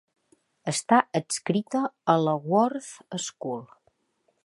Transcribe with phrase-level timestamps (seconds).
[0.71, 1.83] Està adscrita
[2.15, 3.65] a la Worth School.